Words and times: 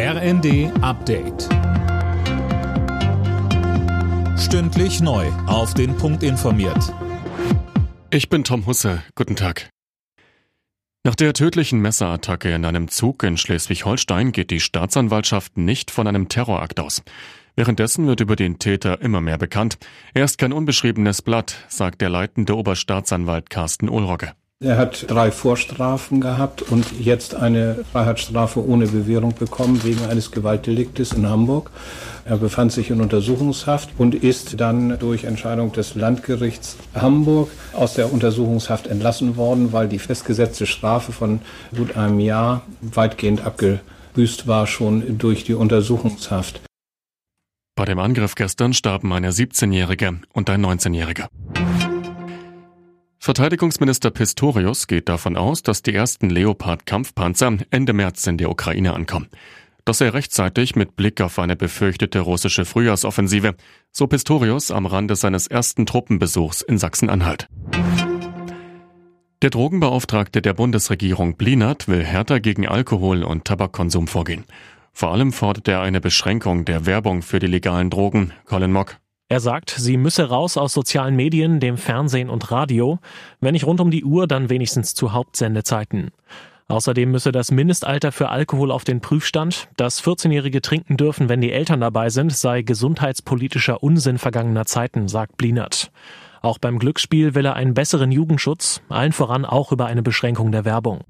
RND 0.00 0.70
Update. 0.80 1.48
Stündlich 4.38 5.00
neu. 5.00 5.26
Auf 5.48 5.74
den 5.74 5.96
Punkt 5.96 6.22
informiert. 6.22 6.94
Ich 8.10 8.28
bin 8.28 8.44
Tom 8.44 8.64
Husse. 8.66 9.02
Guten 9.16 9.34
Tag. 9.34 9.70
Nach 11.02 11.16
der 11.16 11.32
tödlichen 11.32 11.80
Messerattacke 11.80 12.54
in 12.54 12.64
einem 12.64 12.86
Zug 12.86 13.24
in 13.24 13.36
Schleswig-Holstein 13.36 14.30
geht 14.30 14.52
die 14.52 14.60
Staatsanwaltschaft 14.60 15.56
nicht 15.56 15.90
von 15.90 16.06
einem 16.06 16.28
Terrorakt 16.28 16.78
aus. 16.78 17.02
Währenddessen 17.56 18.06
wird 18.06 18.20
über 18.20 18.36
den 18.36 18.60
Täter 18.60 19.00
immer 19.00 19.20
mehr 19.20 19.36
bekannt. 19.36 19.78
Er 20.14 20.26
ist 20.26 20.38
kein 20.38 20.52
unbeschriebenes 20.52 21.22
Blatt, 21.22 21.56
sagt 21.66 22.02
der 22.02 22.10
leitende 22.10 22.56
Oberstaatsanwalt 22.56 23.50
Carsten 23.50 23.88
Ulrogge. 23.88 24.32
Er 24.60 24.76
hat 24.76 25.04
drei 25.08 25.30
Vorstrafen 25.30 26.20
gehabt 26.20 26.62
und 26.62 26.84
jetzt 26.98 27.36
eine 27.36 27.84
Freiheitsstrafe 27.92 28.66
ohne 28.66 28.88
Bewährung 28.88 29.32
bekommen 29.32 29.84
wegen 29.84 30.04
eines 30.06 30.32
Gewaltdeliktes 30.32 31.12
in 31.12 31.28
Hamburg. 31.28 31.70
Er 32.24 32.38
befand 32.38 32.72
sich 32.72 32.90
in 32.90 33.00
Untersuchungshaft 33.00 33.90
und 33.98 34.16
ist 34.16 34.58
dann 34.58 34.98
durch 34.98 35.22
Entscheidung 35.22 35.70
des 35.70 35.94
Landgerichts 35.94 36.76
Hamburg 36.92 37.50
aus 37.72 37.94
der 37.94 38.12
Untersuchungshaft 38.12 38.88
entlassen 38.88 39.36
worden, 39.36 39.72
weil 39.72 39.86
die 39.86 40.00
festgesetzte 40.00 40.66
Strafe 40.66 41.12
von 41.12 41.38
gut 41.76 41.96
einem 41.96 42.18
Jahr 42.18 42.62
weitgehend 42.80 43.46
abgebüßt 43.46 44.48
war 44.48 44.66
schon 44.66 45.18
durch 45.18 45.44
die 45.44 45.54
Untersuchungshaft. 45.54 46.62
Bei 47.76 47.84
dem 47.84 48.00
Angriff 48.00 48.34
gestern 48.34 48.74
starben 48.74 49.12
eine 49.12 49.30
17-Jährige 49.30 50.18
und 50.32 50.50
ein 50.50 50.66
19-Jähriger. 50.66 51.28
Verteidigungsminister 53.28 54.10
Pistorius 54.10 54.86
geht 54.86 55.10
davon 55.10 55.36
aus, 55.36 55.62
dass 55.62 55.82
die 55.82 55.94
ersten 55.94 56.30
Leopard-Kampfpanzer 56.30 57.58
Ende 57.70 57.92
März 57.92 58.26
in 58.26 58.38
der 58.38 58.48
Ukraine 58.48 58.94
ankommen. 58.94 59.28
Das 59.84 59.98
sei 59.98 60.08
rechtzeitig 60.08 60.76
mit 60.76 60.96
Blick 60.96 61.20
auf 61.20 61.38
eine 61.38 61.54
befürchtete 61.54 62.20
russische 62.20 62.64
Frühjahrsoffensive, 62.64 63.54
so 63.92 64.06
Pistorius 64.06 64.70
am 64.70 64.86
Rande 64.86 65.14
seines 65.14 65.46
ersten 65.46 65.84
Truppenbesuchs 65.84 66.62
in 66.62 66.78
Sachsen-Anhalt. 66.78 67.48
Der 69.42 69.50
Drogenbeauftragte 69.50 70.40
der 70.40 70.54
Bundesregierung 70.54 71.36
Blinert 71.36 71.86
will 71.86 72.02
härter 72.02 72.40
gegen 72.40 72.66
Alkohol- 72.66 73.24
und 73.24 73.44
Tabakkonsum 73.44 74.08
vorgehen. 74.08 74.44
Vor 74.94 75.12
allem 75.12 75.34
fordert 75.34 75.68
er 75.68 75.82
eine 75.82 76.00
Beschränkung 76.00 76.64
der 76.64 76.86
Werbung 76.86 77.20
für 77.20 77.40
die 77.40 77.46
legalen 77.46 77.90
Drogen. 77.90 78.32
Colin 78.46 78.72
Mock. 78.72 78.96
Er 79.30 79.40
sagt, 79.40 79.70
sie 79.70 79.98
müsse 79.98 80.30
raus 80.30 80.56
aus 80.56 80.72
sozialen 80.72 81.14
Medien, 81.14 81.60
dem 81.60 81.76
Fernsehen 81.76 82.30
und 82.30 82.50
Radio, 82.50 82.98
wenn 83.40 83.52
nicht 83.52 83.66
rund 83.66 83.78
um 83.78 83.90
die 83.90 84.04
Uhr, 84.04 84.26
dann 84.26 84.48
wenigstens 84.48 84.94
zu 84.94 85.12
Hauptsendezeiten. 85.12 86.12
Außerdem 86.68 87.10
müsse 87.10 87.30
das 87.30 87.50
Mindestalter 87.50 88.10
für 88.10 88.30
Alkohol 88.30 88.70
auf 88.70 88.84
den 88.84 89.00
Prüfstand. 89.00 89.68
Dass 89.76 90.02
14-Jährige 90.02 90.62
trinken 90.62 90.96
dürfen, 90.96 91.28
wenn 91.28 91.42
die 91.42 91.52
Eltern 91.52 91.80
dabei 91.80 92.08
sind, 92.08 92.32
sei 92.32 92.62
gesundheitspolitischer 92.62 93.82
Unsinn 93.82 94.18
vergangener 94.18 94.64
Zeiten, 94.64 95.08
sagt 95.08 95.36
Blinert. 95.36 95.90
Auch 96.40 96.58
beim 96.58 96.78
Glücksspiel 96.78 97.34
will 97.34 97.44
er 97.44 97.54
einen 97.54 97.74
besseren 97.74 98.12
Jugendschutz, 98.12 98.80
allen 98.88 99.12
voran 99.12 99.44
auch 99.44 99.72
über 99.72 99.86
eine 99.86 100.02
Beschränkung 100.02 100.52
der 100.52 100.64
Werbung. 100.64 101.00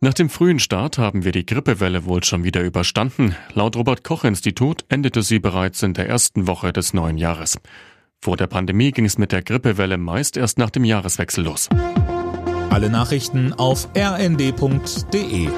Nach 0.00 0.12
dem 0.12 0.28
frühen 0.28 0.58
Start 0.58 0.98
haben 0.98 1.24
wir 1.24 1.32
die 1.32 1.46
Grippewelle 1.46 2.04
wohl 2.04 2.22
schon 2.22 2.44
wieder 2.44 2.62
überstanden. 2.62 3.34
Laut 3.54 3.76
Robert 3.76 4.04
Koch 4.04 4.24
Institut 4.24 4.84
endete 4.90 5.22
sie 5.22 5.38
bereits 5.38 5.82
in 5.82 5.94
der 5.94 6.06
ersten 6.06 6.46
Woche 6.46 6.72
des 6.72 6.92
neuen 6.92 7.16
Jahres. 7.16 7.58
Vor 8.20 8.36
der 8.36 8.46
Pandemie 8.46 8.90
ging 8.92 9.06
es 9.06 9.16
mit 9.16 9.32
der 9.32 9.42
Grippewelle 9.42 9.96
meist 9.96 10.36
erst 10.36 10.58
nach 10.58 10.70
dem 10.70 10.84
Jahreswechsel 10.84 11.44
los. 11.44 11.68
Alle 12.68 12.90
Nachrichten 12.90 13.54
auf 13.54 13.88
rnd.de 13.96 15.48